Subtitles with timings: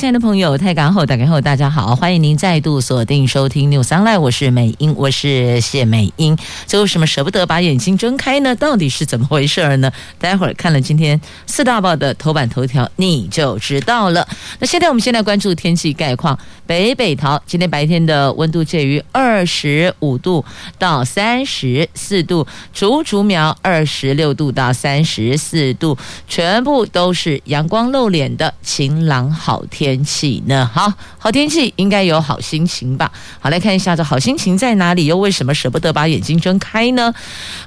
[0.00, 6.38] 亲爱的朋友，泰港后打开后，大家好，欢迎您再度锁定收听 News Online，我是美英，我是谢美英。
[6.66, 8.56] 这为什么舍不得把眼睛睁开呢？
[8.56, 9.92] 到底是怎么回事呢？
[10.18, 14.26] 待会儿看了今天四大报的头版头条，你就知道了。
[14.58, 16.38] 那现在我们先来关注天气概况。
[16.66, 20.42] 北北桃今天白天的温度介于二十五度
[20.78, 29.89] 到三十四度，竹竹苗二十六度到三十四度，全部都是阳光露脸的晴朗好天。
[29.90, 30.70] 天气呢？
[30.72, 33.10] 好好天气应该有好心情吧？
[33.40, 35.06] 好，来看一下这好心情在哪里？
[35.06, 37.12] 又为什么舍不得把眼睛睁开呢？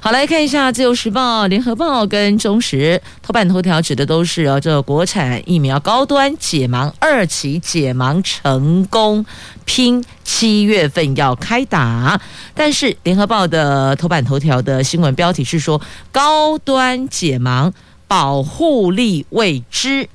[0.00, 9.26] 好，来看一下《自由时报》、《联合报》跟《中时》头版头条，指的都是哦，这国产疫苗高端解盲二期解盲成功，
[9.66, 12.18] 拼七月份要开打。
[12.54, 15.78] 但是《联合报》的头版头条的新闻标题是说，
[16.10, 17.70] 高端解盲
[18.08, 20.08] 保护力未知。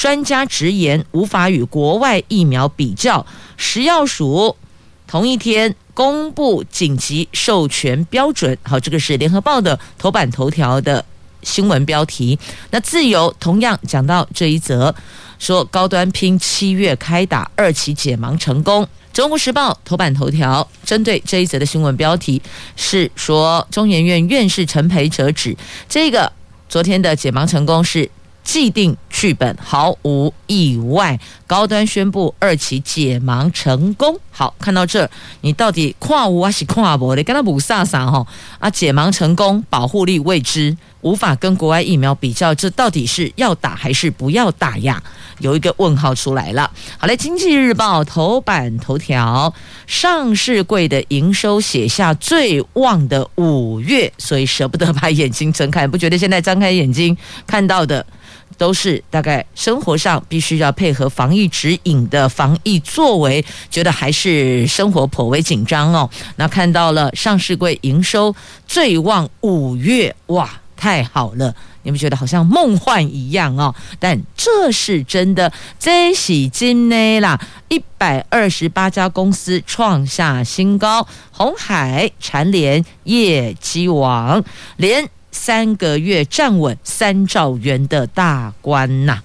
[0.00, 3.26] 专家直言无法与国外疫苗比较，
[3.58, 4.56] 食药署
[5.06, 8.56] 同一天公布紧急授权标准。
[8.62, 11.04] 好，这个是联合报的头版头条的
[11.42, 12.38] 新闻标题。
[12.70, 14.94] 那自由同样讲到这一则，
[15.38, 18.88] 说高端拼七月开打，二期解盲成功。
[19.12, 22.40] 中国时报头版头条针对这一则的新闻标题
[22.74, 25.54] 是说，中研院院士陈培哲指，
[25.90, 26.32] 这个
[26.70, 28.10] 昨天的解盲成功是。
[28.50, 34.18] 既定剧本毫无意外，高端宣布二期解盲成功。
[34.32, 35.08] 好，看到这，
[35.42, 37.14] 你到底跨无还是跨博？
[37.14, 38.26] 你跟他不飒飒哈
[38.58, 38.68] 啊！
[38.68, 45.00] 解盲成功，保护力未知，无法跟国外疫苗比较，这到底是要打还是不要打呀？
[45.38, 46.68] 有一个问号出来了。
[46.98, 49.54] 好嘞，《经济日报》头版头条：
[49.86, 55.86] 上市柜的营收写下最旺的五月，所以舍不得把眼睛睁开。
[55.86, 57.16] 不觉得现在张开眼睛
[57.46, 58.04] 看到的？
[58.60, 66.10] 都是大概生活上必须要配合防疫指引的防疫作为，觉得还是生活颇为紧张哦。
[66.36, 71.54] 那看到了上市柜营收最旺五月，哇，太好了！
[71.84, 73.74] 你们觉得好像梦幻一样哦？
[73.98, 77.40] 但这是真的，这是真的啦！
[77.70, 84.44] 一百二十八家公司创下新高，鸿海、蝉联业绩王
[84.76, 85.08] 连。
[85.30, 89.20] 三个月站稳三兆元的大关呐，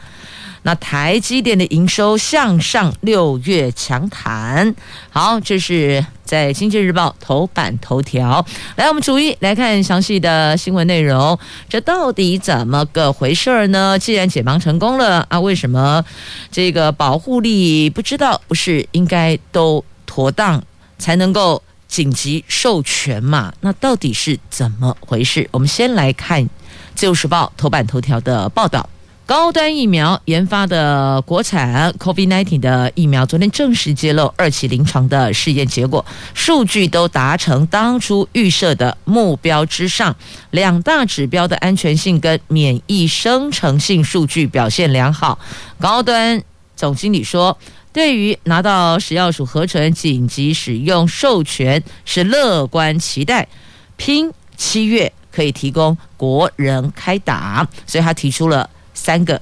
[0.64, 4.76] 那台积电的营收向上，六月强弹。
[5.10, 8.46] 好，这是在《经济日报》头版头条。
[8.76, 11.38] 来，我们逐一来看详细的新闻内容。
[11.70, 14.00] 这到底怎么个回事呢？
[14.00, 16.04] 既然解盲成功了啊，为什么
[16.52, 18.42] 这个保护力不知道？
[18.48, 20.64] 不是应该都妥当
[20.98, 21.62] 才能够？
[21.88, 25.48] 紧急授权嘛，那到底是怎么回事？
[25.52, 26.44] 我们先来看
[26.94, 28.90] 《自由时报》头版头条的报道：
[29.26, 40.16] 高端疫苗研发的国产 COVID-19 的疫苗，昨天正式揭露二期临床的试验结果，数据都达成当初预设的目标之上，
[40.52, 45.40] 两大指标的安全性跟免疫生成性数据表现良好。
[45.80, 46.44] 高端
[46.76, 47.58] 总经理说。
[47.96, 53.48] 对于拿到食药署合成紧急使用授权是乐观期待，
[53.96, 59.42] 拼七月可以提供国人开打，所以他提出了三个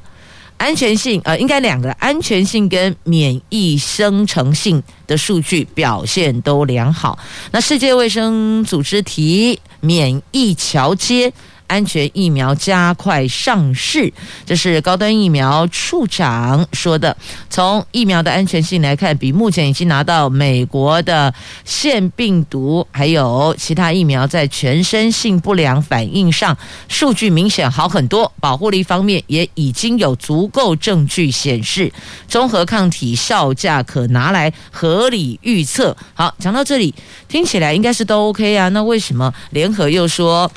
[0.58, 7.18] 安全性，呃，应该两个安全性跟免疫生成性的数据表现都良好。
[7.50, 11.34] 那世界卫生组织提免疫桥接。
[11.74, 14.14] 安全疫苗加快上市，
[14.46, 17.18] 这是高端疫苗处长说的。
[17.50, 21.34] 从疫苗的安全性来看，比目前已经拿到美国的
[21.66, 26.56] 腺病毒还有其他疫苗在全身性不良反应上
[26.88, 28.32] 数据明显好很多。
[28.40, 31.92] 保护力方面也已经有足够证据显示，
[32.28, 35.98] 综合抗体效价可拿来合理预测。
[36.14, 36.94] 好，讲到这里，
[37.28, 38.70] 听起来应该是都 OK 啊。
[38.70, 40.52] 那为什么联合又说？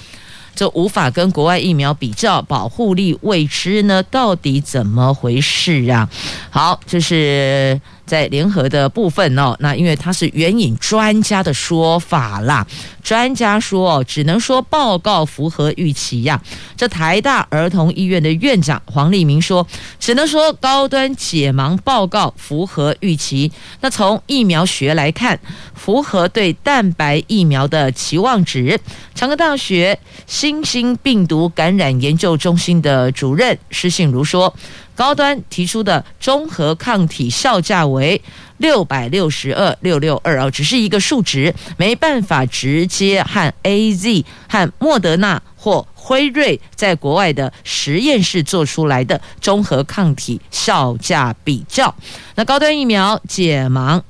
[0.56, 4.02] 这无法跟国外疫苗比较，保护力未知呢？
[4.04, 6.08] 到底怎么回事啊？
[6.50, 12.66] 好，这是在联合的部分哦，那因为它是援引专家的说法啦，
[13.02, 16.40] 专家说哦，只能说报告符合预期呀。
[16.76, 19.66] 这台大儿童医院的院长黄立明说，
[19.98, 23.50] 只能说高端解盲报告符合预期。
[23.80, 25.38] 那从疫苗学来看，
[25.74, 28.78] 符合对蛋白疫苗的期望值。
[29.14, 34.54] 长庚大学新兴病毒感染研究中心的主任施信如说。
[34.96, 38.20] 高端提出的中和抗体效价为
[38.56, 51.94] 六百六十二六六二哦，只是一个数值，没办法直接和 AZ 和莫德纳或辉瑞在国外的实验室做出来的中和抗体效价比较。
[52.34, 54.00] 那高端疫苗解盲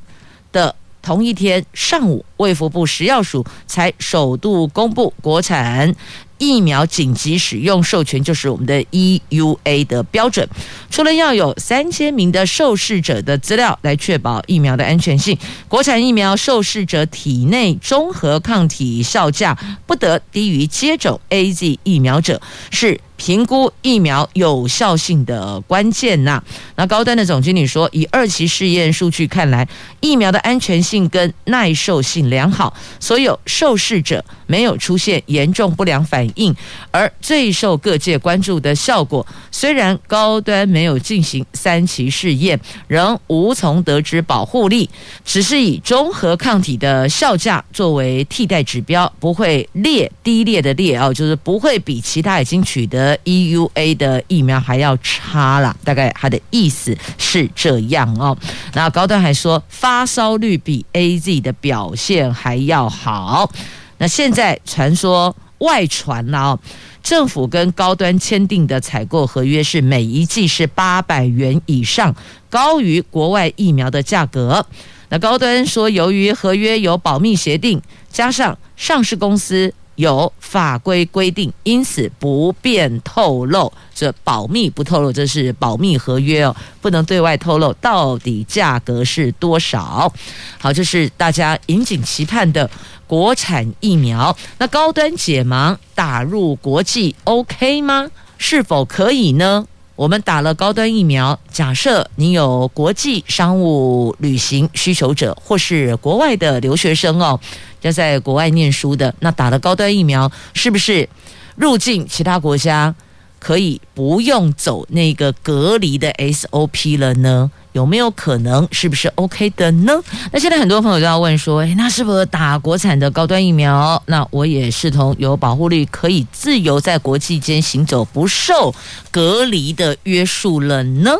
[0.53, 5.95] 的同一天上午，卫福部食药署才首度公布国产。
[6.39, 10.49] 疫苗紧急使用授权就是我们的 EUA 的标准，
[10.91, 15.37] 除了要有三千名的受试者的资料来确保疫苗的安全性，
[15.69, 19.57] 国产疫苗受试者体内综合抗体效价
[19.87, 22.41] 不得低于接种 AZ 疫苗者，
[22.71, 26.43] 是评估疫苗有效性的关键呐。
[26.77, 29.67] 那高端的总经理说，以二期试验数据看来，
[30.01, 36.55] 疫苗的安全性跟耐受性良好，所有受试者没有出现严重不良反应。
[36.91, 42.59] 而最受各界关注的效果，虽然高端没有进行三期试验，
[42.89, 44.89] 仍无从得知保护力，
[45.25, 53.06] 只是以中和抗体的效价作为替代指标，不会劣低劣的劣哦，就是不会比其他已经取得。
[53.19, 58.35] EUA 的疫苗还要差了，大概他的意思是这样哦。
[58.73, 63.53] 那高端还说发烧率比 AZ 的表现还要好。
[63.99, 66.59] 那现在传说外传了，
[67.03, 72.15] 政府跟高端签订的采购合约是每一剂是八百元以上，
[72.49, 74.67] 高于国外疫苗的价格。
[75.09, 77.81] 那高端说，由于合约有保密协定，
[78.11, 79.73] 加上上市公司。
[79.97, 83.73] 有法规规定，因此不便透露。
[83.95, 90.13] 这保密不透露，这是保密合约哦，不能对外透露到底价格是多少。
[90.59, 92.71] 好，这是大家引颈期盼的
[93.07, 94.37] 国产疫苗。
[94.59, 98.09] 那高端解盲打入国际，OK 吗？
[98.39, 99.67] 是否可以呢？
[99.97, 107.41] 我们打了高端疫苗，假设你有国际商务旅行需求者，或是国外的留学生哦，
[107.81, 111.09] 要在国外念书的，那打了高端疫苗，是不是
[111.57, 112.95] 入境其他国家
[113.39, 117.51] 可以不用走那个隔离的 SOP 了呢？
[117.73, 118.67] 有没有可能？
[118.73, 119.93] 是不是 OK 的呢？
[120.33, 124.03] 那现在很多朋友都要问说，诶，那是不是打国产的高端疫苗？
[124.07, 128.75] 那我也视同有保护力，可以自由在国际间行走，不受
[129.11, 131.15] 隔离的约束了呢？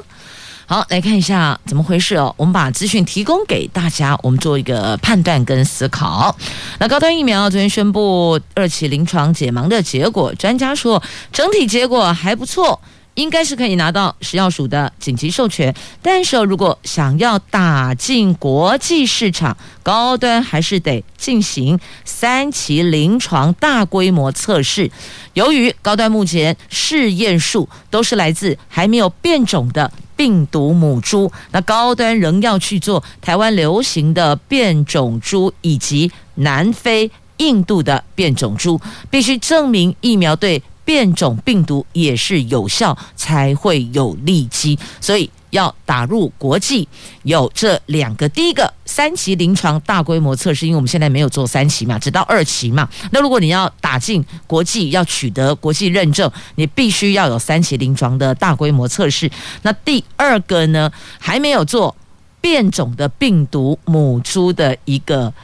[0.69, 2.35] 好，来看一下怎么回事哦。
[2.37, 6.37] 我们把资讯提供给大家，我们做一个判断跟思考。
[6.81, 11.01] 那高端疫苗昨天宣布二期临床解盲的结果，专家说
[11.33, 12.81] 整体结果还不错。
[13.15, 24.91] 应该是可以拿到食药署的紧急授权，但是如果想要打进国际市场，高端还是得进行三期临床大规模测试。
[25.33, 38.81] 由于高端目前试验数都是来自还没有变种的病毒母猪，那高端仍要去做台湾流行的变种猪以及南非、印度的变种猪，
[39.11, 40.63] 必须证明疫苗对。
[40.87, 46.89] 变种病毒也是有效，才会有利基，所以要打入国际，
[47.25, 48.29] 有这两个。
[48.29, 52.89] 第一个三期临床大规模测试，因为我们现在没有做三期嘛，只到二期嘛。
[53.11, 59.29] 那如果你要打进国际，要取得国际认证，你必须要有三期临床的大规模测试。
[59.63, 61.95] 那第二个呢，还没有做
[62.41, 65.35] 变种的病毒母猪的一个。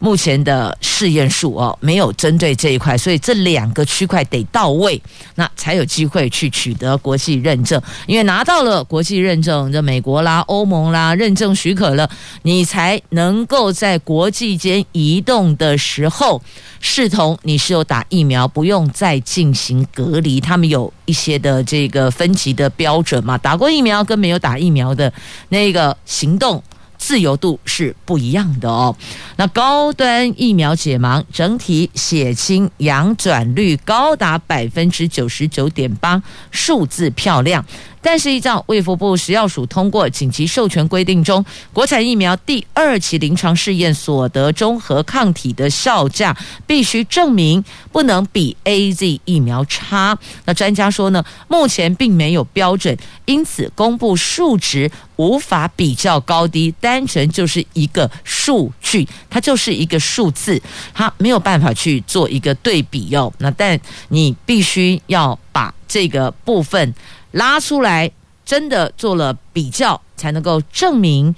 [0.00, 5.00] 目前的试验数哦，没有针对这一块，所以这两个区块得到位，
[5.34, 7.80] 那才有机会去取得国际认证。
[8.06, 12.10] 因为拿到了国际认证，这美国啦、欧盟啦认证许可了，
[12.42, 16.40] 你才能够在国际间移动的时候，
[16.80, 20.40] 视同你是有打疫苗，不用再进行隔离。
[20.40, 25.12] 他们有一些的这个分级的标准嘛，打过疫苗跟没有打疫苗的
[25.50, 26.62] 那个行动。
[27.00, 28.94] 自由度是不一样的哦。
[29.36, 37.64] 那高端疫苗解盲，整体血清阳转率高达百分之九十九点八，数字漂亮。
[38.02, 46.34] 但是依照卫福部食药署通过紧急授权规定中，国产疫苗第二期临床试验所得中和抗体的效价，
[46.66, 50.16] 必须证明不能比 AZ 疫苗差。
[50.46, 54.90] 那专家说呢，目前并没有标准，因此公布数值
[55.20, 60.58] 无法比较高低，单纯就是一个数据，它就是一个数字，
[60.94, 63.30] 它没有办法去做一个对比哟。
[63.36, 66.94] 那但你必须要把这个部分。
[67.32, 68.10] 拉出来，
[68.44, 71.32] 真的做了比较，才能够证明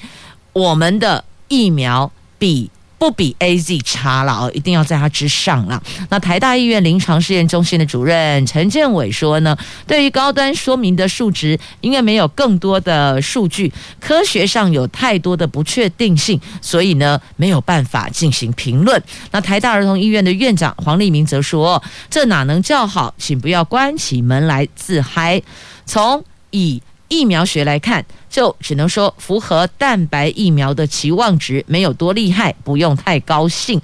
[0.55, 2.71] 我们的疫苗比
[3.03, 5.83] 不比 AZ 差了哦，一定要在它之上了。
[6.09, 19.03] 那台大医院临床试验中心的主任陈建伟说呢，对于高端说明的数值，因为没有更多的数据，科学上有太多的不确定性，所以呢没有办法进行评论。
[19.33, 25.43] 那台大儿童医院的院长黄立明则说，这哪能叫好，请不要关起门来自嗨。
[25.85, 26.81] 从以
[27.13, 33.79] 疫苗学来看，就只能说符合蛋白疫苗的期望值没有多厉害，不用太高兴。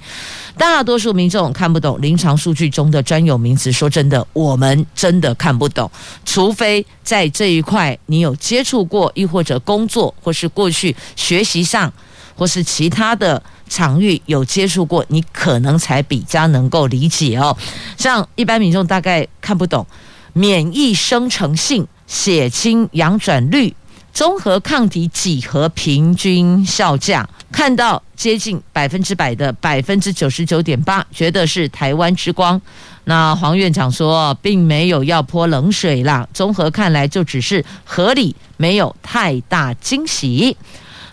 [0.56, 5.90] 大多数民众看不懂临床数据中的专有名词，说真的，我们真的看不懂。
[6.24, 11.92] 除非在这一块你有接触过，亦或者工作，或是过去学习上，
[12.34, 17.54] 或是其他的场域有接触过，你可能才比较能够理解哦。
[17.98, 19.86] 像一般民众大概看不懂。
[20.34, 23.72] 免疫生成性、血清阳转率、
[24.12, 32.60] 综合抗体几何平均效价，看到接近百分之百的百分之九十九点八，觉得是台湾之光。
[33.04, 40.56] 那黄院长说，并没有要泼冷水啦，综合看来就只是合理，没有太大惊喜。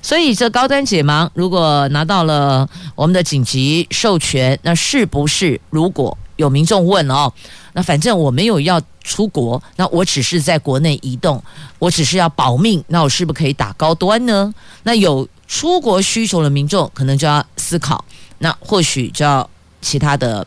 [0.01, 7.31] 所以这高端解盲，如果拿到了我们的紧急授权，那是不是如果有民众问哦？
[7.73, 11.43] 那反正我没有要出国，那我只是在国内移动，
[11.79, 14.53] 我只是要保命，那我是不是可以打高端呢？
[14.83, 18.03] 那有出国需求的民众可能就要思考，
[18.39, 19.47] 那或许就要
[19.81, 20.45] 其他的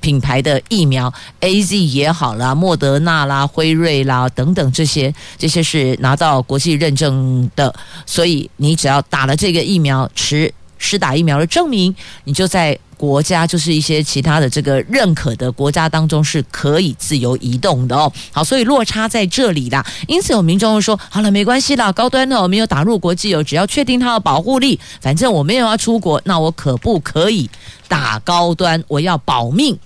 [0.00, 7.74] 品牌的疫苗，AZ 也好啦，莫德纳啦、辉瑞啦等等这些，这些是拿到国际认证的，
[8.04, 12.78] 所以你只要打了这个疫苗，持施打疫苗的证明，你就在。
[12.98, 18.10] 国家就是一些其他的这个认可的国家当中是可以自由移动的哦。
[18.32, 19.84] 好，所以落差在这里啦。
[20.08, 27.50] 因此有民众说：“好了，没关系啦，高端的我没有打入国际哦，只要确定它的保护力，反正我没有要出国，那我可不可以
[27.86, 28.82] 打高端？
[28.88, 29.78] 我要保命。”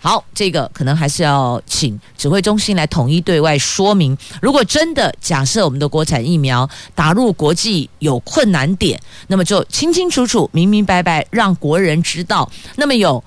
[0.00, 4.16] 好，这个可能还是要请指挥中心来统一对外说明。
[4.40, 12.48] 如果真的假设我们的国产疫苗打入国际有困难点，那么就清清楚楚、明明白白让国人知道。
[12.76, 13.22] 那么有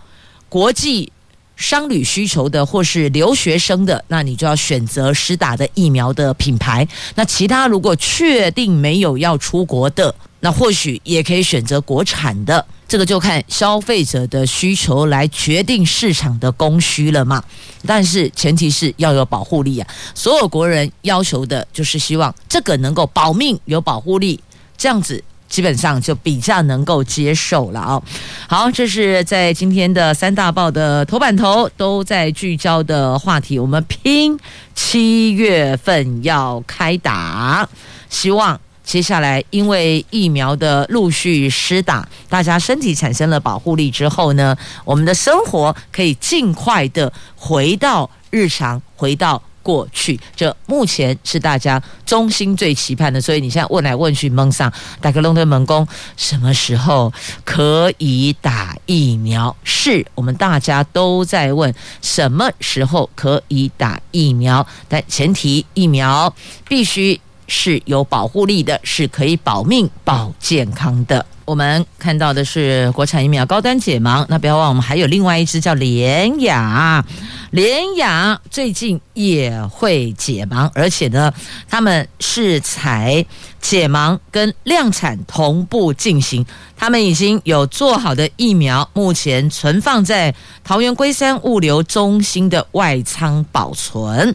[0.48, 1.12] 国际
[1.58, 6.88] 商旅需求的或是留学生的，那你就要选择施打的疫苗的品牌。
[7.16, 12.66] 那其他如果确定没有要出国的，那或许也可以选择国产的。
[12.88, 17.42] 这个就看消费者的需求来决定市场的供需了嘛，
[17.88, 19.88] 但是前提是要有保护力啊。
[20.14, 24.38] 所有国人要求的就是希望这个能够保命有保护力，
[24.78, 28.02] 这样子基本上就比较能够接受了啊。
[28.50, 34.38] 好，这是在今天的三大报的头版头都在聚焦的话题，我们拼
[34.76, 37.70] 七月份要开打，
[38.10, 38.60] 希望。
[38.84, 50.20] 接下来，因为疫苗的陆续施打，大家身体产生了保护力之后呢，我们的生活可以尽快的回到日常，回到过去。
[50.36, 53.22] 这目前是大家衷心最期盼的。
[53.22, 57.14] 所以你现在问来问去，蒙上打个龙的门工，什么时候
[57.46, 59.56] 可以打疫苗？
[59.64, 64.66] 是我们大家都在问，什么时候可以打疫苗？
[64.90, 66.34] 但前提，疫苗
[66.68, 67.22] 必须。
[67.52, 71.24] 是有保护力的，是可以保命、保健康的。
[71.44, 77.04] 我们看到的是国产疫苗高端解盲，那不要忘，我们还有另外一支叫联雅，
[77.52, 81.34] 联雅最近也会解盲，而且呢，
[81.70, 83.26] 他们是采
[83.60, 86.46] 解盲跟量产同步进行。
[86.78, 94.34] 他们已经有做好的疫苗，目前存放在桃园龟山物流中心的外仓保存。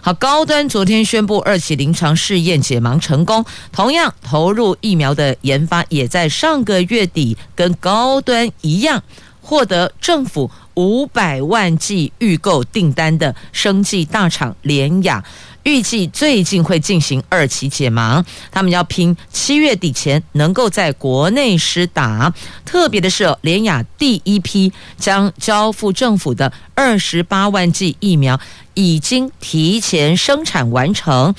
[0.00, 9.02] 好，高端昨天宣布二期临床试验解盲成功，同样投入疫苗的研发也在上个月底跟高端一样
[9.44, 15.22] 获得政府五百万剂预购订单的生技大厂联雅。
[15.64, 22.34] 预计最近会进行二期解盲，他们要拼七月底前能够在国内施打。
[22.66, 28.38] 特别的是，联雅第一批将交付政府的二十八万剂疫苗
[28.74, 31.34] 已经提前生产完成。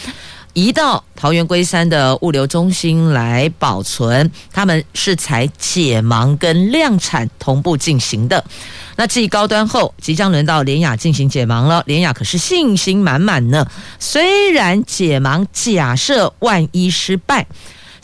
[0.56, 8.42] 移到桃园龟山的物流中心来保存，他们是才解盲跟量产同步进行的。
[8.96, 11.84] 那继高端后，即将轮到联雅进行解盲了。
[11.86, 13.68] 联雅可是信心满满呢，
[14.00, 17.46] 虽然解盲假设万一失败。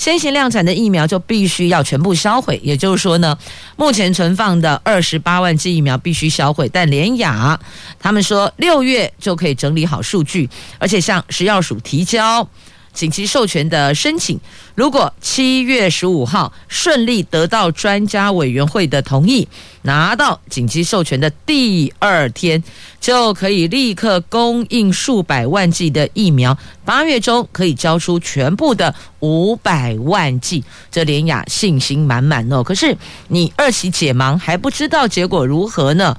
[0.01, 3.38] 先行量产的疫苗就必须要全部销毁，也就是说呢，
[3.75, 6.67] 目前存放的二十八万剂疫苗必须销毁。
[6.74, 7.60] 但联雅
[8.00, 12.50] 他们说六月就可以整理好数据，而且向食药署提交。
[12.93, 14.39] 紧急授权的申请，
[14.75, 19.48] 如果七月十五号顺利得到专家委员会的同意，
[19.83, 22.62] 拿到紧急授权的第二天，
[23.00, 30.63] 就可以立刻供应数百万剂的疫苗，八月中可以交出全部的五百万剂。
[30.91, 32.62] 这连雅信心满满哦。
[32.63, 32.95] 可是
[33.29, 36.17] 你二期解盲还不知道结果如何呢？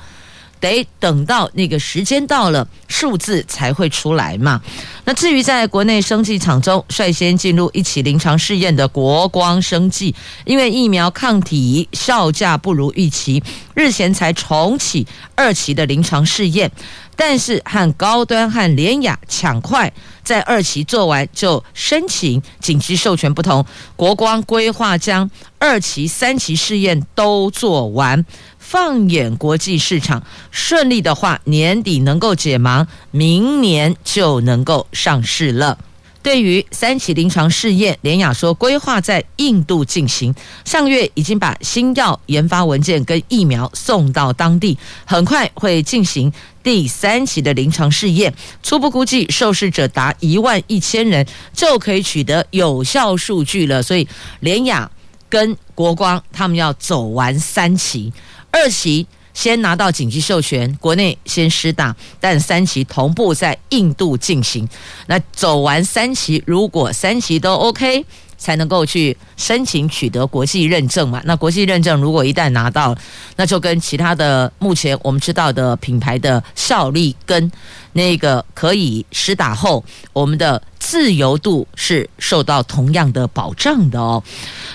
[0.62, 4.62] 得等到那个时间到了，数字才会出来嘛。
[5.04, 10.14] 那至于在国内生技厂中率先进入一期临床试验的国光生技，
[10.44, 13.42] 因为疫苗抗体效价不如预期，
[13.74, 15.04] 日前才重启
[15.34, 16.70] 二期的临床试验。
[17.14, 19.92] 但是和高端和联雅抢快
[20.24, 23.64] 在二期做完就申请紧急授权不同，
[23.96, 28.24] 国光规划将二期、三期试验都做完。
[28.72, 35.76] 放眼国际市场，顺利的话，年底能够解盲，明年就能够上市了。
[36.22, 48.32] 对于三期临床试验，联雅说规划在印度进行，上个月已经把新药研发文件跟疫苗送到当地，很快会进行第三期的临床试验。
[48.62, 53.82] 初步估计受试者达一万一千人，就可以取得有效数据了。
[53.82, 54.08] 所以
[54.40, 54.90] 联雅
[55.28, 58.10] 跟国光他们要走完三期。
[58.52, 59.04] 二期
[59.34, 64.68] 先拿到紧急授权，国内先施打，但三期同步在印度进行。
[65.06, 68.04] 那走完三期，如果三期都 OK，
[68.36, 71.22] 才能够去申请取得国际认证嘛。
[71.24, 72.94] 那国际认证如果一旦拿到，
[73.36, 77.50] 那就跟其他的目前我们知道的品牌的效力跟
[77.92, 80.62] 那个可以施打后，我们的。
[80.84, 84.20] 自由度是受到同样的保障的哦。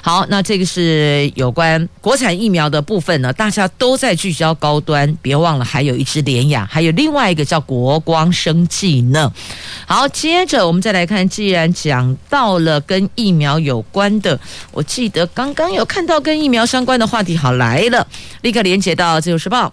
[0.02, 9.32] 好，那这个是有关国产疫苗的部分呢，大家都在聚焦高端，别忘了还有一支联雅，还有另外一个叫国光生技呢。
[9.86, 14.40] 好，接着我们再来看，既然讲到了跟疫苗有关的，
[14.72, 18.08] 我记得刚刚有看到跟疫苗相关的话题，好来了，
[18.44, 19.68] 立刻连接到《自由时报》。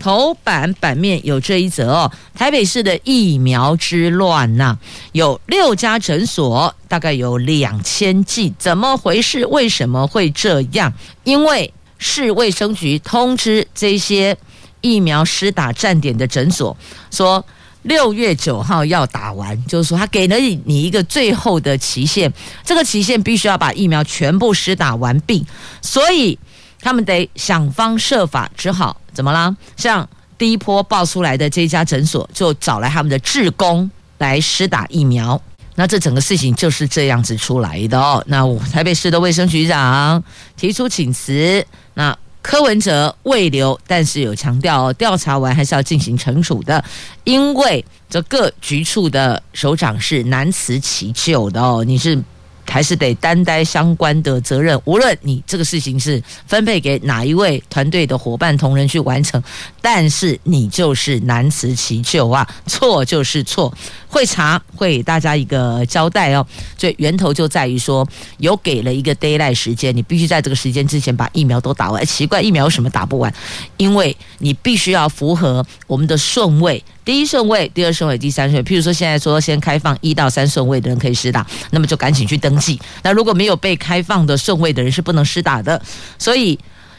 [0.00, 4.76] 头版版面有这一则哦，台北市的疫苗之乱呐，
[5.12, 9.44] 有六家诊所，大概有两千剂，怎么回事？
[9.46, 10.92] 为什么会这样？
[11.22, 14.36] 因为市卫生局通知这些
[14.80, 16.76] 疫苗施打站点的诊所，
[17.10, 17.44] 说
[17.82, 22.32] 六月九号要打完，就是说他给了你一个最后的期限，
[22.64, 25.46] 这个期限必须要把疫苗全部施打完毕，
[25.82, 26.38] 所以。
[26.80, 29.54] 他们得想方设法，只好怎么啦？
[29.76, 35.40] 像第一波爆出来的这家诊所，就找来他们的志工来施打疫苗。
[35.74, 38.22] 那这整个事情就是这样子出来的哦。
[38.26, 40.22] 那台北市的卫生局长
[40.56, 41.64] 提出请辞，
[41.94, 46.82] 那柯文哲未留，但是有强调哦，调查完还是要进行惩处的，
[47.24, 51.84] 因为这各局处的首长是难辞其咎的哦。
[51.84, 52.18] 你是。
[52.66, 59.42] 还是得担待相关的责任，无论你这个事情是分配给哪一位团队的伙伴同仁去完成，
[59.80, 63.72] 但是你就是难辞其咎啊，错就是错，
[64.08, 66.46] 会查会给大家一个交代哦。
[66.78, 68.06] 所以源头就在于说，
[68.38, 72.04] 有给了一个 deadline 时间，你必须在这个时间之前把疫苗都打完。
[72.06, 73.32] 奇怪，疫苗为什么打不完？
[73.76, 76.82] 因为你必须要符合我们的顺位。
[77.10, 82.80] 第一顺位、第二顺位、第三顺位，譬如说现在说先开放一到三顺位的人可以施打，那么就赶紧去登记。
[83.02, 85.82] 那如果没有被开放的顺位的人是不能施打的，
[86.20, 86.56] 所以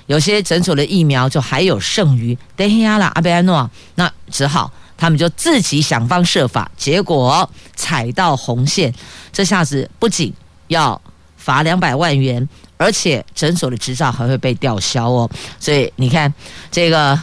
[0.08, 2.38] 有些诊所的疫苗就还有剩余。
[2.58, 8.94] 等一下啦，阿贝安诺，那只好他们就自己想方设法，结果踩到红线，
[9.32, 10.34] 这下子不仅
[10.68, 11.02] 要
[11.38, 12.46] 罚两百万元，
[12.76, 15.30] 而且诊所的执照还会被吊销哦。
[15.58, 16.34] 所以你看
[16.70, 17.18] 这个。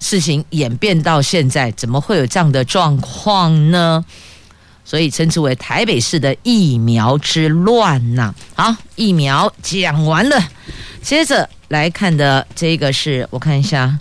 [0.00, 4.04] 事情演变到现在，怎么会有这样的状况呢？
[4.86, 8.34] 所以称之为台北市的疫苗之乱呐。
[8.54, 10.38] 好，疫苗讲完了，
[11.00, 13.98] 接着来看的这个是我看一下，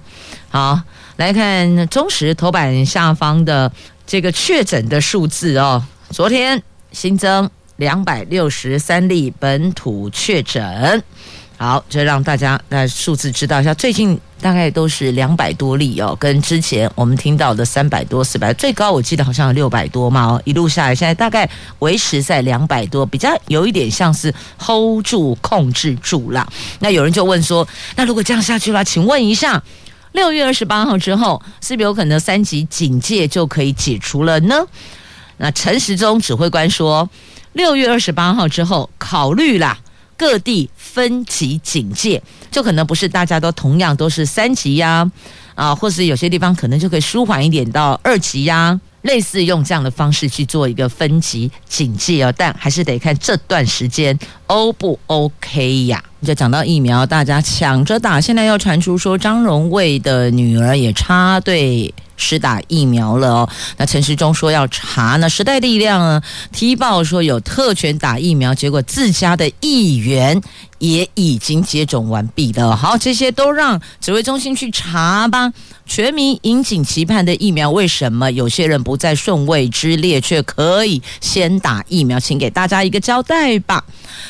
[0.50, 0.82] 好，
[1.16, 3.72] 来看中时头版下方的
[4.06, 11.02] 这个确诊的数字哦，昨天新增两百六十三例本土确诊。
[11.58, 26.46] 好，这让大家那数字知道一下，最近大概都是两百多例哦，跟之前我们听到的三百多、四百，最高我记得好像有六百多嘛哦，一路下来现在大概维持在两百多，比较有一点像是 hold 住、控制住了。
[26.80, 29.64] 那有人就问说，那如果这样下去了，请问一下，
[30.12, 34.66] 六月二十八号之后，是不是有可能三级警戒就可以解除了呢？
[35.38, 37.10] 那陈时中指挥官说，
[37.54, 39.78] 六月二十八号之后考虑啦。
[40.24, 45.12] 各地分级警戒，就可能不是大家都同样都是三级呀，
[45.54, 56.02] 啊，或是有些地方可能就可以舒缓一点到二级呀，类似用这样的方式去做一个分级警戒哦，但还是得看这段时间 O 不 OK 呀。
[56.26, 61.94] 就讲到疫苗，大家抢着打，现在又传出说张荣味的女儿也插队。
[62.18, 65.30] 施打疫苗了哦，那陈时中说要查呢。
[65.30, 66.22] 时代力量呢
[66.52, 70.42] 踢爆说有特权打疫苗，结果自家的议员
[70.80, 72.76] 也已经接种完毕了。
[72.76, 75.52] 好，这些都让指挥中心去查吧。
[75.86, 82.18] 全民引颈期盼的疫苗，为什么有些人不在顺位之列，却可以先打疫苗？
[82.18, 83.84] 请给大家一个交代吧。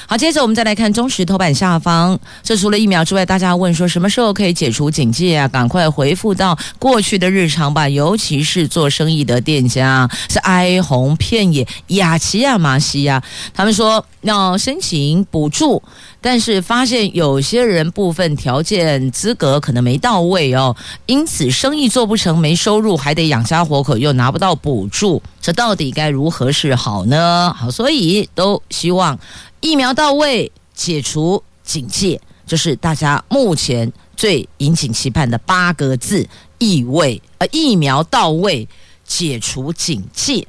[0.07, 5.47] 好，接着我们再来看中时头版下方，这除了疫苗之外，大家问说什么时候可以解除警戒啊？
[5.47, 7.89] 赶快回复到过去的日常吧。
[7.89, 15.81] 尤其是做生意的店家是哀鸿遍野，亚琪亚马西亚，他们说要申请补助，
[16.21, 27.53] 但是发现有些人部分条件资格可能没到位哦，因此生意做不成，没收入，还得养家活口，又拿不到补助，这到底该如何是好呢？
[27.57, 29.17] 好，所以都希望
[29.59, 36.27] 疫苗到位，解除警戒，就是大家目前最引颈期盼的八个字。
[36.63, 38.65] 意味，呃，疫苗到位，
[39.05, 40.47] 解除警戒。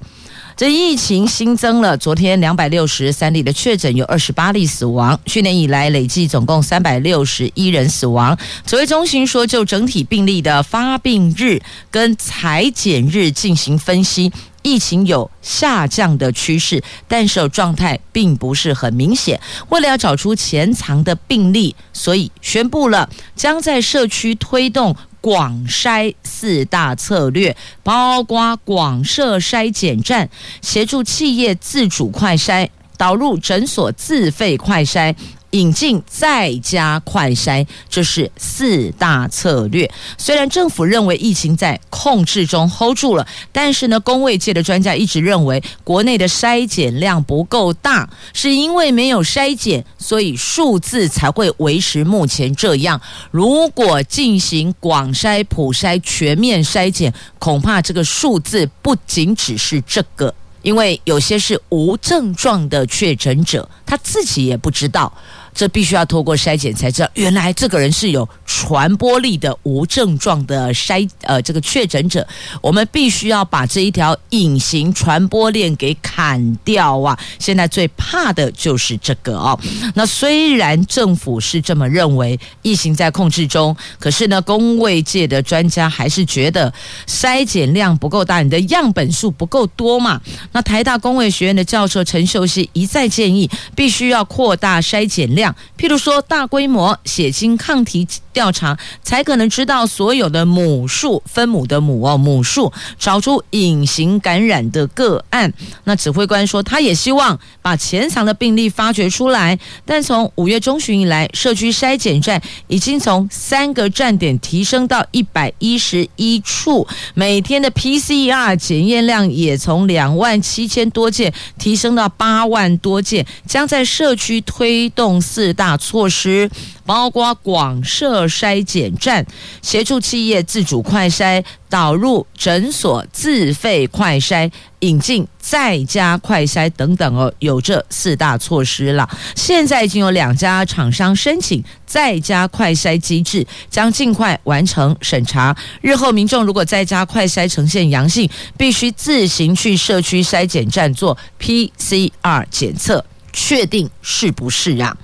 [0.56, 5.18] 这疫情新增了，昨天两百六十三例的确诊，有二十八例死亡。
[5.26, 8.38] 去年以来累计总共三百六十一人死亡。
[8.64, 14.32] 指挥中心说，就整体病例的发病日跟裁减日进行分析。
[14.62, 19.38] 疫情有下降的趋势，但是状态并不是很明显。
[19.68, 30.28] 为了要找出潜藏的病例，所以宣布了将在社区推动广筛四大策略，包括广设筛检站、
[30.60, 35.14] 协助企业自主快筛、导入诊所自费快筛。
[35.54, 39.88] 引进再加快筛，这是四大策略。
[40.18, 53.00] 虽然政府认为疫情在控制中 hold 住了，但是呢，公卫界的专家一直认为国内的筛检量不够大，是因为没有筛检，所以数字才会维持目前这样。
[53.30, 65.12] 如果进行广筛、普筛、全面筛检，恐怕这个数字不仅只是这个，因为有些是无症状的确诊者，他自己也不知道。
[65.54, 72.26] 这必须要透过筛检才知道，原来这个人是有传播力的无症状的筛呃这个确诊者。
[72.60, 77.16] 我们必须要把这一条隐形传播链给砍掉啊！
[77.38, 79.58] 现在最怕的就是这个哦。
[79.94, 86.72] 那虽然政府是这么认为，疫情在控制中，可是呢，公卫界的专家还是觉得
[87.06, 90.20] 筛检量不够大，你的样本数不够多嘛。
[90.50, 95.43] 那台大公卫学院的教授陈秀熙一再建议，必须要扩大筛检量。
[95.78, 105.52] 譬如说，大规模血清抗体调查，才可能知道所有的母数、分母的母哦，母数，找出隐形感染的个案。
[105.84, 109.58] 那指挥官说，他也希望把潜藏的病例发掘出来。
[109.84, 125.20] 但从五月中旬以来，社区筛检站已经从三个站点提升到一百一十一处，每天的 PCR 检验量也从两万七千多件提升到八万多件，将在社区推动。
[125.34, 126.48] 四大措施
[126.86, 129.26] 包括广设筛检站、
[129.62, 139.08] 协助企业自主快筛、导入诊所自费快筛、引进在家快筛等等哦，有这四大措施了。
[139.34, 145.56] 现在已经有两家厂商申请在家快筛机制，将尽快完成审查。
[145.80, 154.96] 日后民众如果在家快筛呈现阳性，必须自行去社区筛检站做 PCR 检测，确定是不是啊？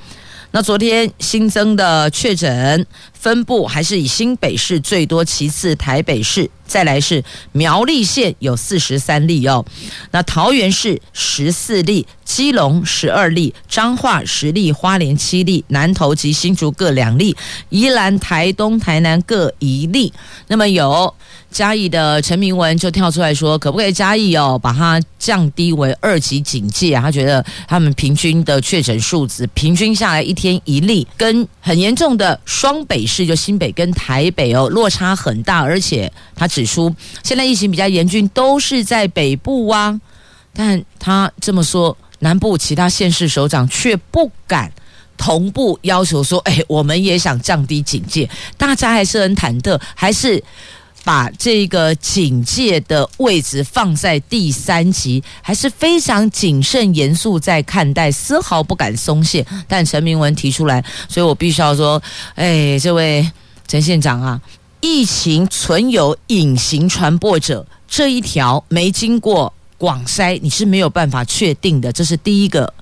[0.53, 2.85] 那昨天新增的确诊
[3.21, 9.63] 分布还是以新北市最多，其次台北市，再来是苗栗县有四十三例哦。
[10.11, 17.37] 那桃园市十四例，基隆十二例，彰化十例，花莲七例，南投及新竹各两例，
[17.69, 20.11] 宜兰、台东、台南各一例。
[20.49, 21.15] 那么有。
[21.51, 27.03] 嘉义的陈明文就跳出来说：“可不可以嘉义哦，把它降低为二级警戒啊？
[27.03, 40.01] 他觉得他们平均的确诊数字平均下来一天一例，跟很严重的双北是就新北跟台北哦落差很大，而且他指出现在疫情比较严峻，都是在北部啊。
[40.55, 44.73] 但他这么说，南部其他县市首长却不敢
[45.17, 50.43] 同步要求说：哎，我们也想降低警戒，大家还是很忐忑，还是。”
[51.05, 59.45] 把这个警戒的位置放在第三级，还是非常谨慎严肃在看待，丝毫不敢松懈。
[59.67, 62.01] 但陈明文提出来，所以我必须要说，
[62.35, 63.29] 哎，这位
[63.67, 64.41] 陈县长啊，
[64.81, 72.73] 疫情存有隐形传播者这一条没经过广筛，你是没有办法确定的，这是第一个，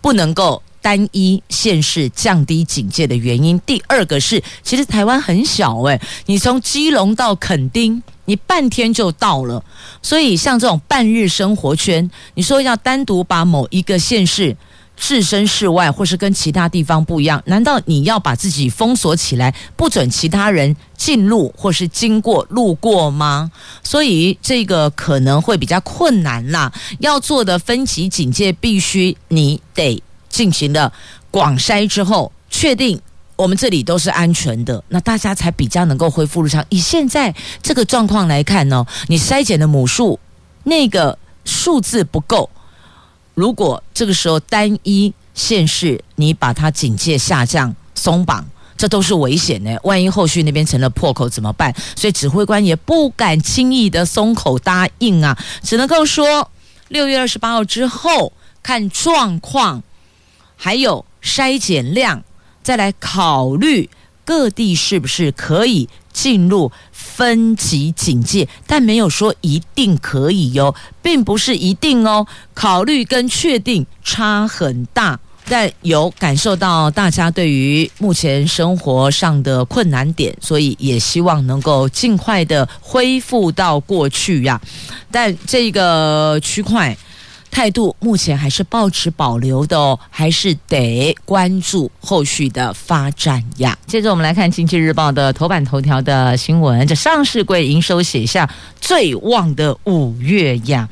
[0.00, 0.62] 不能够。
[0.82, 9.62] 单一县市降低警戒的原因，第二个是，其实台湾很小诶，你从基隆到垦丁，你半天就到了。
[10.02, 14.56] 所以像这种半日生活圈，你说要单独把某一个县市
[14.96, 23.50] 置身事外，或是跟其他地方不一样，难道你要把自己封锁起来，不准其他人进入或是经过路过吗？
[23.82, 26.72] 所以这个可能会比较困难啦。
[26.98, 30.02] 要做的分级警戒，必须你得。
[30.30, 30.90] 进行了
[31.30, 32.98] 广筛之后，确定
[33.36, 36.64] 我们这里都是安全的，那大家才比较能够恢复日常。
[36.70, 40.18] 以现在这个状况来看呢，你筛检的母数
[40.64, 42.48] 那个数字不够，
[43.34, 49.80] 如果这个时候单一县市你把它警戒下降松绑，这都是危险的。
[49.84, 51.74] 万一后续那边成了破口怎么办？
[51.96, 56.50] 所以指挥官也不敢轻易的松口答应啊，只能够说
[56.88, 59.82] 六月二十八号之后看状况。
[60.62, 62.22] 还有筛检量，
[62.62, 63.88] 再来考虑
[64.26, 72.26] 各地是不是可以进入分级警戒，但没有说一定可以哟，并不是一定哦。
[72.52, 75.18] 考虑跟确定差很大，
[75.48, 84.60] 但有感受到大家对于目前生活上的困难点，所以也希望能够尽快的恢复到过去呀。
[85.10, 86.94] 但这个区块。
[87.50, 93.76] 态度目前还是保持保留的哦，还是得关注后续的发展呀。
[93.86, 98.48] 接着我们来看《经济日报》的头版头条的新闻，这上市柜营收写下
[98.80, 100.88] 最旺的五月呀。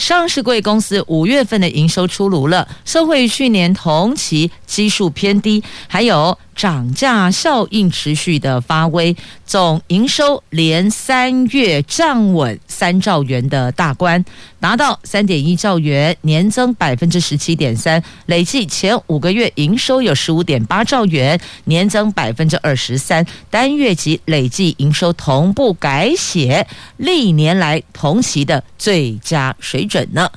[0.00, 14.24] 上市贵公司五月份的营收出炉了，社会去年同期基数偏低，还有涨价效应持续的发威，总营收连三月站稳三兆元的大关，
[14.58, 29.89] 达到三点一兆元，年增百分之十七点三，累计前五个月营收有十五点八兆元，年增百分之二十三，单月及累计营收同步改写历年来同期的最佳水准。
[29.90, 30.30] 准呢。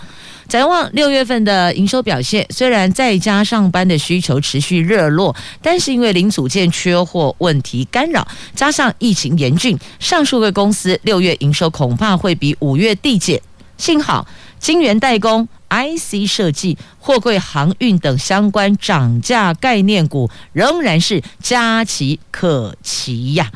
[0.49, 13.41] 展望六月份的营收表现，虽然在家上班的需求持续热络，但是因为零组件缺货问题干扰，加上疫情严峻，上述个公司六月营收恐怕会比五月递减。
[13.77, 14.27] 幸好
[14.59, 23.51] 晶圆代工、IC 设计、货柜航运等相关涨价概念股仍然是佳期可期呀。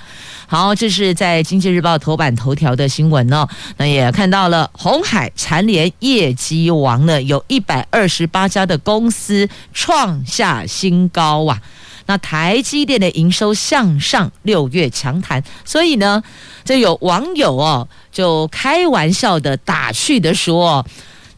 [0.49, 3.45] 好，这是在《经济日报》头版头条的新闻哦。
[3.75, 11.61] 那也看到了，鸿海蝉联业绩王呢，有一百二十八家的公司创下新高啊。
[12.05, 16.23] 那台积电的营收向上，六月强弹，所以呢，
[16.63, 20.85] 这有网友哦，就开玩笑的打趣的说。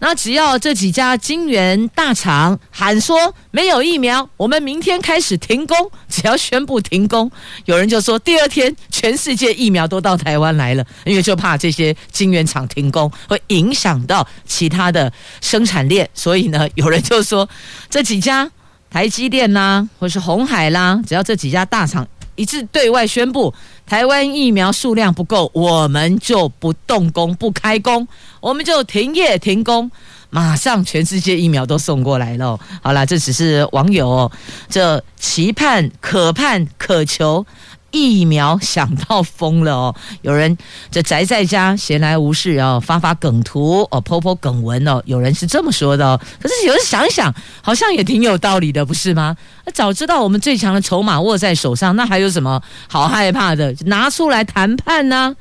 [0.02, 5.78] 那只要这几家晶圆大厂喊说没有疫苗，我们明天开始停工。
[6.08, 7.30] 只要宣布停工，
[7.66, 17.48] 有人就说第二天全世界疫苗都到台湾来了，因为就怕这些晶圆厂停工会影响到其他的生产链，所以呢，有人就说
[17.90, 18.50] 这几家
[18.90, 22.08] 台积电啦，或是鸿海啦，只要这几家大厂
[22.40, 23.54] 一致对外宣布。
[23.86, 28.08] 台湾疫苗数量不够，我们就不动工、不开工，
[28.40, 29.92] 我们就停业停工，
[30.30, 32.58] 马上全世界疫苗都送过来了。
[32.82, 34.32] 好啦，这只是网友
[34.70, 37.46] 这期盼、可盼、渴求
[37.92, 40.58] 疫苗想到疯了哦，有人
[40.92, 46.20] 这宅在家闲来无事哦，发发梗图哦剖剖梗文哦，有人是这么说的哦。
[46.42, 49.36] 可是有人想想，好像也挺有道理的，不是吗？
[49.74, 53.76] 早知道我们最强的筹码握在手上，那还有什么好害怕的？
[53.86, 55.36] 拿出来谈判呢？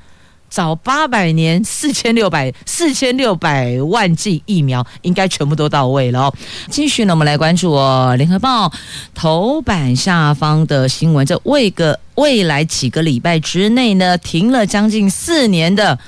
[0.49, 6.35] 早八百年，四千六百四千六百万剂疫苗应该全部都到位了哦。
[6.71, 8.67] 继续呢，我们来关注哦，《联合报》
[9.15, 15.99] 头版下方的新闻，这未个未来几个礼拜之内呢，停了将近四年的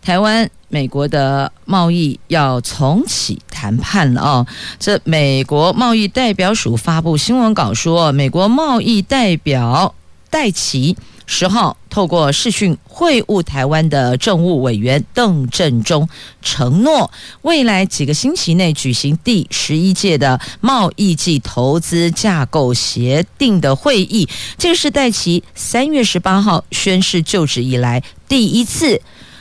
[0.00, 4.46] 台湾美国的贸易要重启谈判了哦。
[4.78, 9.94] 这美国贸易代表署发布新闻稿说，美国贸易代表
[10.30, 10.96] 戴琪。
[11.26, 16.08] 十号，透过视讯会晤台湾的政务委员邓振中，
[16.42, 17.10] 承诺
[17.42, 24.28] 未来几个星期内举行第十一届的贸易暨投资架构协定的会议。
[24.58, 29.00] 这是戴琪三月十八号宣誓就职以来第一次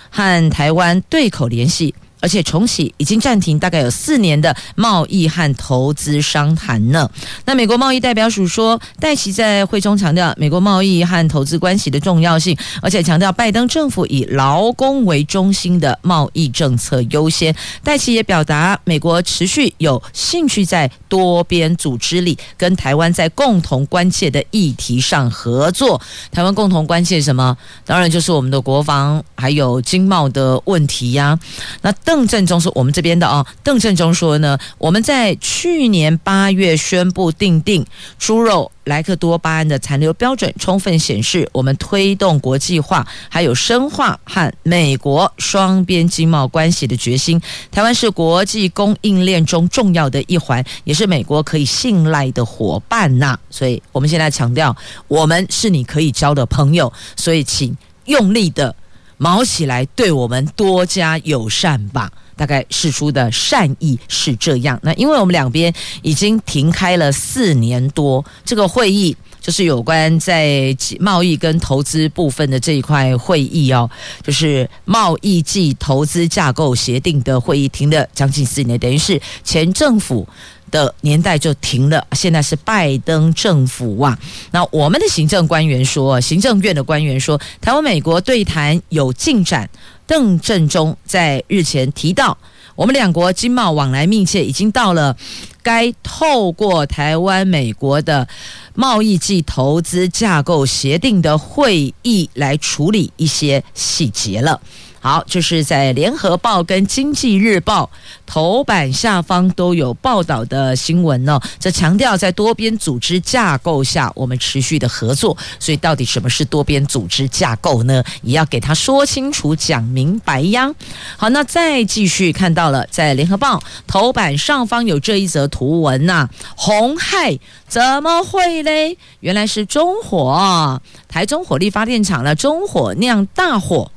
[0.10, 1.94] 和台湾对口联系。
[2.22, 7.10] 而且重启已经暂停大概有四年的贸易和投资商谈呢。
[7.46, 17.54] 那美国贸易代表署说，戴奇在会中强调美国贸易和投资关系的重要性，而且强调拜登政府以劳工为中心的贸易政策优先。
[17.84, 26.00] 戴奇也表达美国持续有兴趣在多边组织里跟台湾在共同关切的议题上合作。
[26.32, 27.58] 台湾共同关切什么？
[27.84, 31.40] 当然就是我们的国防还有经贸的问题呀。
[31.82, 31.92] 那。
[32.12, 33.48] 邓振中是我们这边的哦。
[33.64, 37.86] 邓振中说呢，我们在去年八月宣布订定
[38.20, 47.42] 猪肉莱克多巴胺的残留标准，充分显示我们推动国际化还有深化和美国双边经贸关系的决心。
[47.72, 53.40] 台湾是国际供应链中重要的一环，也是美国可以信赖的伙伴呐。
[53.50, 54.76] 所以我们现在强调，
[55.08, 58.76] 我们是你可以交的朋友，所以请用力的。
[59.22, 62.12] 毛起来，对我们多加友善吧。
[62.36, 64.80] 大概释出的善意是这样。
[64.82, 73.88] 那因为我们两边已经停开了四年多，这个会议就是有关在贸易跟投资部分的这一块会议哦，
[74.24, 80.28] 就是贸易暨投资架构协定的会议停了将近四年，等于是前政府。
[80.72, 84.18] 的年代就停了，现在是拜登政府哇。
[84.52, 89.70] 那我们的行政官员说，行政院的官员说，台湾美国对谈有进展。
[90.08, 92.38] 邓振中在日前提到，
[92.76, 95.16] 我们两国经贸往来密切，已经到了
[95.64, 98.28] 该透过台湾美国的
[98.74, 104.60] 贸易暨投资架构协定的会议来处理一些细节了。
[105.04, 107.90] 好，就是在联合报跟经济日报
[108.28, 111.42] 头版下方都有报道的新闻呢。
[111.60, 115.36] 这强调在多边组织架构下，我们持续的合作。
[115.60, 118.04] 所以，到底什么是多边组织架构呢？
[118.22, 120.72] 也要给他说清楚、讲明白呀。
[121.18, 126.30] 好，那再继续看到了，在联合报头版上方有这一则图文呐、啊。
[126.56, 128.96] 鸿海怎么会嘞？
[129.22, 133.92] 原来是中火，台中火力发电厂的中火酿大火。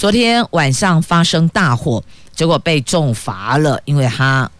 [0.00, 2.02] 昨天晚上发生大火，
[2.34, 4.50] 结果被重罚了，因为他。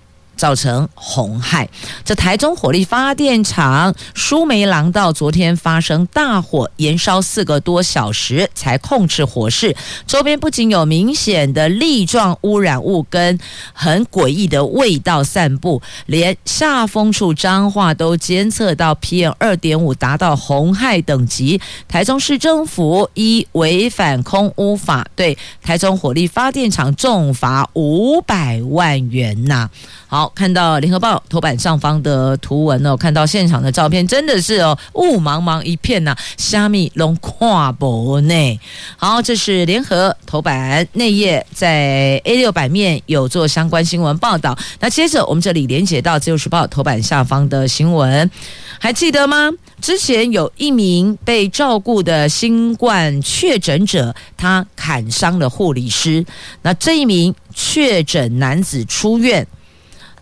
[0.41, 1.69] 造成红害。
[2.03, 9.77] 这台中火力发电厂舒梅廊道昨天发生大火，延烧四个多小时才控制火势。
[10.07, 13.39] 周边不仅有明显的粒状污染物跟
[13.75, 21.61] 很诡异的味道散布，连下风处彰化都监测到 PM 二点五达到红害等级。
[21.87, 29.69] 台中市政府依违反空污法，对台中火力发电厂重罚五百万元呐。
[30.07, 38.61] 好，看到联合报头版上方的图文哦，看到现场的照片，真的是哦，雾茫茫一片呐，虾米拢看不呢。
[38.97, 44.57] 好，这是联合头版内页在 A 六版面有做相关新闻报道。
[44.81, 48.31] 那接着我们这里连接到自由时报头版下方的新闻，
[48.79, 49.51] 还记得吗？
[49.81, 56.25] 之前有一名被照顾的新冠确诊者，他砍伤了护理师。
[56.63, 59.47] 那这一名确诊男子出院。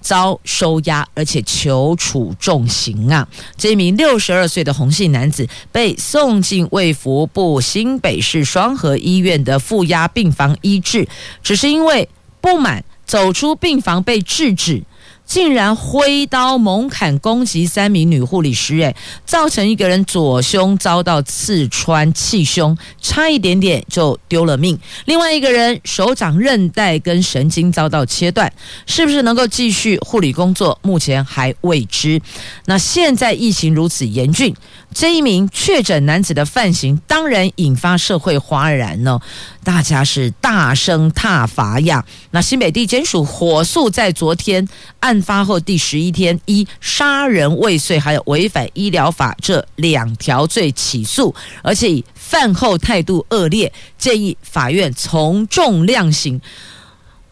[0.01, 3.27] 遭收押，而且求处重刑啊！
[3.57, 11.09] 这名六十二岁的红姓男子被送进卫福部新北市双河医院的负压病房医治，
[11.43, 12.09] 只是因为
[12.41, 14.83] 不满走出病房被制止，
[15.29, 24.77] 竟然挥刀猛砍攻击三名女护理师，诶，造成一个人左胸遭到刺穿气胸，差一点点就丢了命。
[25.05, 28.51] 另外一个人手掌韧带跟神经遭到切断，
[28.87, 30.77] 是不是能够继续护理工作？
[30.83, 32.19] 目前还未知。
[32.65, 34.55] 那现在疫情如此严峻，
[34.95, 39.21] 这一名确诊男子的犯行当然引发社会哗然呢，
[39.63, 42.05] 大家是大声挞伐呀。
[42.31, 44.67] 那新北地检署火速在昨天。
[45.01, 56.41] 案发后第十一天，依杀人未遂还有违反医疗法这两条罪起诉，而且以犯后态度恶劣，建议法院从重量刑。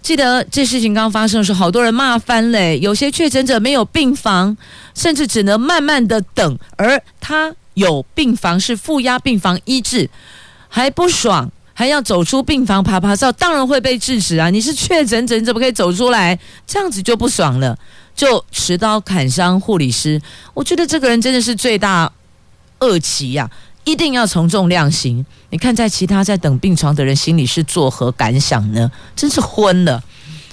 [0.06, 4.56] 记得这事情刚发生的时候，好多人骂翻嘞，有些确诊者没有病房，
[4.94, 10.08] 甚至只能慢慢的等，而他有病房是负压病房医治，
[10.68, 11.50] 还不爽。
[11.74, 14.48] 还要走出病房趴趴走，当然会被制止啊！
[14.48, 16.38] 你是确诊者，你怎么可以走出来？
[16.68, 17.76] 这样子就不爽了，
[18.14, 20.22] 就持刀砍伤护理师。
[20.54, 22.10] 我觉得这个人真的是罪大
[22.78, 23.50] 恶极呀，
[23.86, 25.24] 一定要从重量刑。
[25.50, 28.90] 你看，在其他在等病床的人心里是作何感想呢？
[29.14, 30.02] 真是昏了。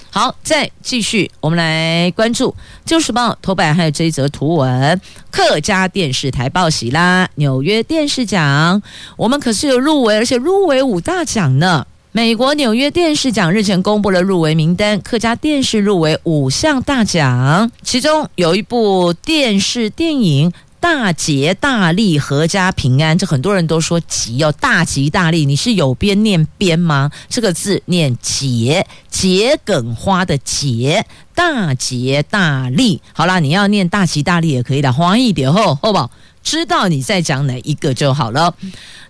[0.08, 2.50] 好，再继续，我们来关注
[2.86, 5.00] 《旧时报》头版，还有这一则图文：
[5.32, 8.80] 客家电视台报喜啦，纽约电视奖，
[9.16, 11.84] 我们可是有入围，而且入围五大奖呢。
[12.12, 20.52] 美国纽约电视奖日前公布了入围名单，客家电视入围五项大奖，其中有一部电视电影。
[20.84, 27.10] 大吉大利，阖家平安，这很多人都说吉要大吉大利，你是有边念边吗？
[27.30, 31.02] 这个字念桔，桔梗花的桔，
[31.34, 33.00] 大吉大利。
[33.14, 36.10] 好啦，你要念大吉大利也可以的，欢一点后，好不好？
[36.42, 38.54] 知道你在讲哪一个就好了。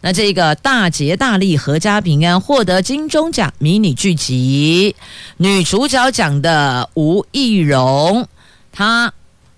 [0.00, 4.94] 那这个大吉大利，阖家平安获得金钟奖迷你剧集
[5.38, 8.28] 女主角奖的吴亦蓉，
[8.70, 9.12] 她。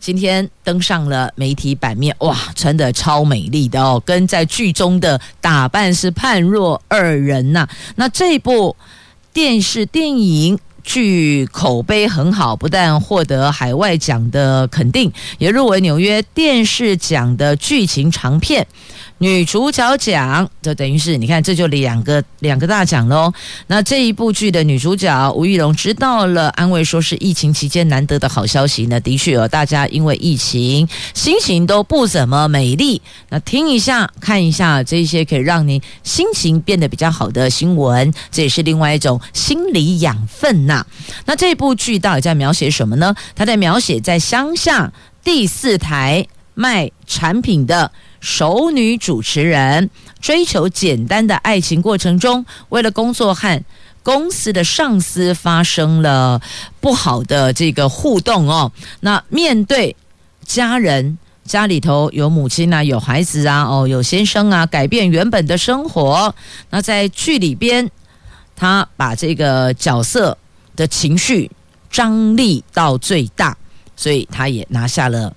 [0.06, 8.76] 今天登上了媒体版面，哇，穿的超美丽的哦，跟在剧中的打扮是判若二人呐、那这部
[9.32, 18.64] 电视电影剧口碑很好，不但获得海外奖的肯定，也入围纽约电视奖的剧情长片。
[19.18, 23.32] 女主角奖，就等于是你看，这就两个两个大奖喽。
[23.66, 29.00] 那这一部剧的女主角吴玉龙知道了，安慰说是疫情期间难得的好消息呢。
[29.00, 33.00] 的确有大家因为疫情心情都不怎么美丽。
[33.30, 40.84] 那听一下，看一下这些可以让你心情变得比较好的新闻，这也是另外一种心理养分呐。
[41.24, 43.14] 那这部剧到底在描写什么呢？
[43.34, 44.92] 它在描写在乡下
[45.24, 47.90] 第四台卖产品的。
[48.26, 49.88] 熟女主持人
[50.20, 53.62] 追求简单的爱情过程中，为了工作和
[54.02, 56.42] 公司的上司发生了
[56.80, 58.72] 不好的这个互动哦。
[58.98, 59.94] 那面对
[60.44, 66.34] 家人，家里头有母亲啊，有孩子啊，哦，有先生啊，改变原本的生活。
[66.70, 67.88] 那在剧里边，
[68.56, 70.36] 他把这个角色
[70.74, 71.48] 的情绪
[71.88, 73.56] 张力到最大，
[73.94, 75.32] 所以他也拿下了。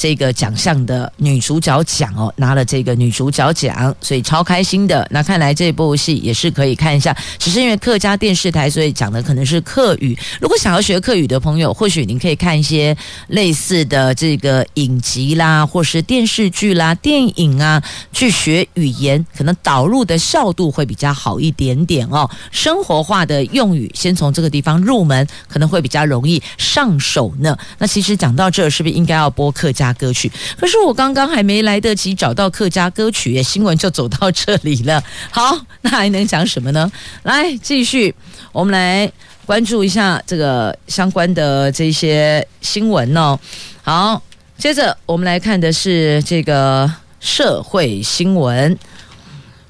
[0.00, 5.06] 这个奖项的女主角奖哦，拿了这个女主角奖，所以超开心的。
[5.10, 10.18] 那看来这部戏也是可以看一下，只是因为客家电视台，所以讲的可能是客语。
[10.40, 12.96] 如果想要学客语的朋友，或许您可以看一些
[13.28, 22.26] 类似的这个影集啦，或是电视剧啦、电影啊，去学语言，可能导入的效度会比较好一点点哦。
[22.50, 27.54] 生活化的用语，先从这个地方入门，可能会比较容易上手呢。
[27.76, 35.02] 那其实讲到这，是不是应该要播客家歌曲，可是我刚刚还没来得及找到客家歌曲，新闻就走到这里了。
[35.30, 36.90] 好，那还能讲什么呢？
[37.22, 38.14] 来，继续，
[38.52, 39.10] 我们来
[39.46, 43.38] 关注一下这个相关的这些新闻哦。
[43.82, 44.22] 好，
[44.58, 48.78] 接着我们来看的是这个社会新闻。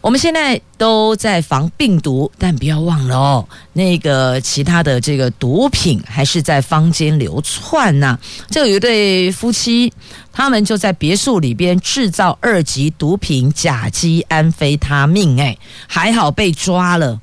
[0.01, 8.19] 我们现在都在防病毒，但不要忘了哦，那个其他的这个毒品还是在坊间流窜呐。
[8.49, 9.93] 这有一对夫妻，
[10.33, 17.21] 他们就在别墅里边制造二级毒品甲基安非他命，哎，还好被抓了，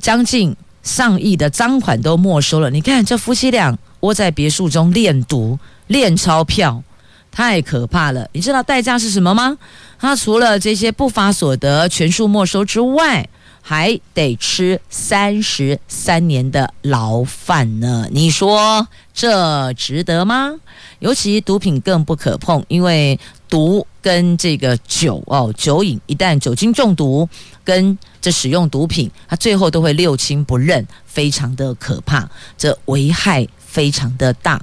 [0.00, 2.70] 将近上亿的赃款都没收了。
[2.70, 5.56] 你看这夫妻俩窝在别墅中炼毒、
[5.86, 6.82] 炼钞票。
[7.28, 8.26] 太可怕了！
[8.32, 9.58] 你知道代价是什么吗？
[9.98, 13.28] 他除了这些不法所得全数没收之外，
[13.62, 18.06] 还得吃三十三年的牢饭呢。
[18.12, 20.54] 你说这值得吗？
[21.00, 23.18] 尤其毒品更不可碰，因为
[23.48, 27.28] 毒跟这个酒哦，酒瘾一旦酒精中毒，
[27.64, 34.62] 跟这使用毒品，他最后都会六亲不认，非常的可怕，这危害非常的大。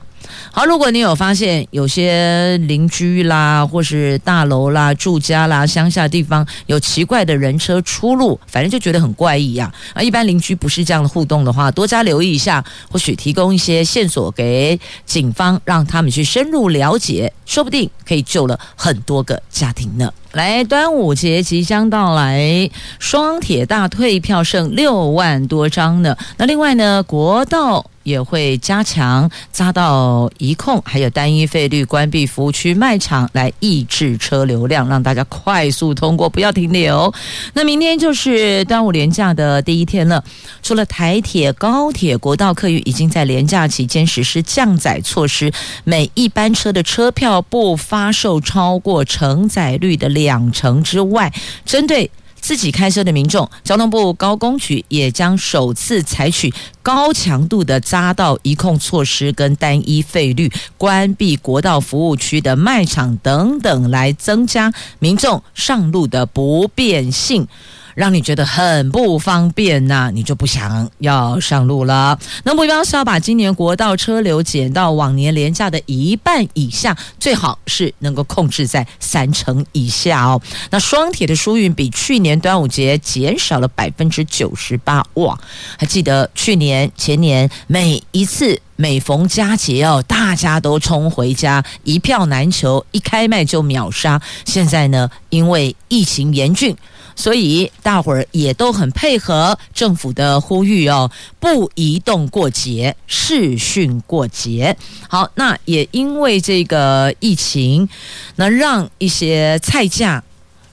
[0.52, 9.72] 好，如果你有发现有些邻居啦，或是大楼啦、住家啦、乡下地方有奇怪的人车出入，反正就觉得很怪异呀。
[9.94, 20.12] 啊，一般邻居不是这样的互动的话，多加留意一下，或许提供一些线索给警方，让他们去深入了解，说不定可以救了很多个家庭呢。
[20.34, 26.18] 来，端午节即将到来，双铁大退票剩六万多张呢。
[26.38, 37.14] 那另外呢，国道也会加强匝道移控，还有单一费率关闭服务区卖场，来抑制车流量，让大家快速通过，不要停留。
[37.54, 40.24] 那明天就是端午连假的第一天了。
[40.62, 45.52] 除了台铁、高铁、国道客运已经在连假期间实施降载措施，
[45.84, 51.32] 每一班车的车票不发售超过承载率的两成之外，
[51.66, 52.10] 针对
[52.44, 67.48] 自己开车的民众，交通部高工局也将首次采取高强度的匝道一控措施，跟单一费率关闭国道服务区的卖场等等，来增加民众上路的不便性。
[67.96, 72.18] 让你觉得很不方便呐，你就不想要上路了。
[72.44, 80.42] 那目标是要把今年国道车流减到往年连假的一半以下，最好是能够控制在三成以下哦。
[80.72, 85.38] 那双铁的疏运比去年端午节减少了百分之九十八，哇！
[85.78, 94.22] 还记得去年、前年每一次每逢佳节哦，大家都冲回家，一票难求，一开卖就秒杀。
[94.46, 96.76] 现在呢，因为疫情严峻。
[97.16, 104.76] 所以大伙儿也都很配合政府的呼吁哦，不移动过节，视讯过节。
[105.08, 107.88] 好，那也因为这个疫情，
[108.36, 110.24] 那让一些菜价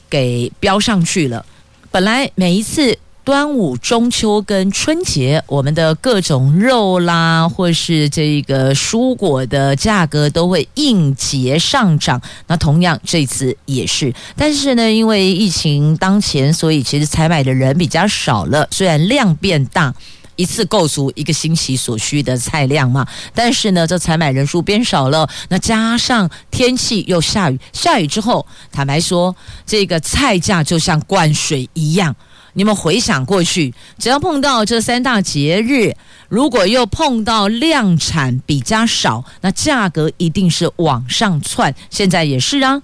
[0.09, 1.45] 给飙上去了。
[1.91, 2.99] 本来每一次。
[3.31, 12.21] 端午、中秋跟春节，我们的各种肉啦，或是这个蔬果的价格都会应节上涨。
[12.49, 18.67] 那同样这次也是，但是呢，因为疫情当前，所以其实采买的人比较少了。
[18.73, 19.95] 虽然量变大，
[20.35, 25.31] 一次够足一个星期所需的菜量嘛，但是呢，这采买人数变少了。
[25.51, 32.17] 那加上天气又下雨，下雨之后，坦白说，这个菜价就像灌水一样。
[32.55, 35.95] 你们回想过去，只要碰到这三大节日，
[36.29, 41.75] 如果又碰到量产比较少，那价格一定是往上窜。
[41.91, 42.83] 现在也是啊。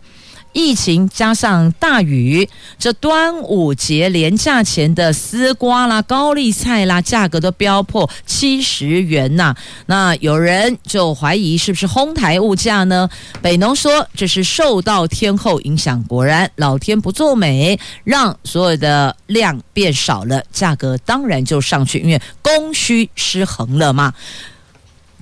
[0.56, 2.48] 疫情加上大雨，
[2.78, 9.54] 这端午节连假前的丝瓜啦、高丽菜啦，价格都飙破七十元呐。
[9.84, 13.06] 那有人就怀疑是不是哄抬物价呢？
[13.42, 24.14] 北农说这是受到天候影响，果然老天不作美，让所有的量变少了，价格当然就上去，因为供需失衡了嘛，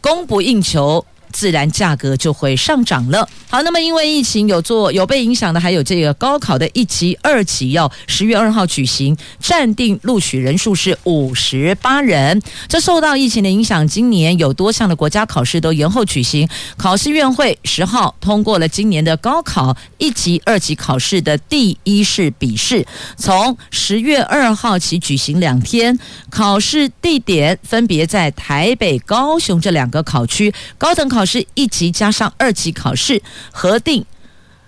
[0.01, 1.05] 供不应求。
[1.35, 3.29] 自然价格就会上涨了。
[3.51, 12.41] 好，那么因为疫情有做有被影响的，还有这个高考的一级、二级要十月二号举行，暂定录取人数是五十八人。
[12.69, 16.49] 这受到疫情的影响，今年有多项的国家考试都延后举行。
[16.77, 25.99] 考试院会十号通过了今年的高考一级、二级考试的第一试笔试，从十月二号起举行两天，
[26.31, 31.24] 考试地点分别在台北、高雄这两个考区，高等考。
[31.25, 34.05] 是一级加上二级考试核定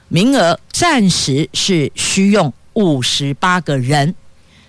[0.09, 4.14] 名额，暂时是需用五十八个人，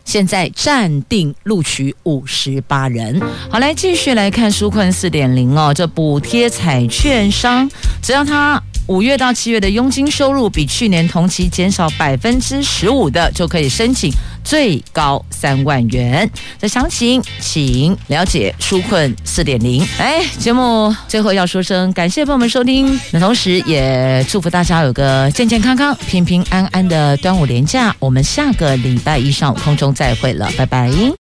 [0.06, 3.22] 现在暂定录取五十八人。
[3.50, 7.70] 好，来继续来看纾困四点零哦，这补贴彩券商，
[8.02, 8.62] 只要他。
[8.88, 14.12] 五月到七月的佣金收入比去年同期减少百分之十五的，就可以申请
[14.44, 16.30] 最高三万元。
[16.60, 19.86] 的详情请了解纾困四点零。
[19.98, 27.94] 哎，节目最后要说声感谢朋友们收听，那同时也祝福大家有个健健康康、平平安安的端午连假。
[28.00, 31.18] 我们下个礼拜一上午空中再会了，拜拜。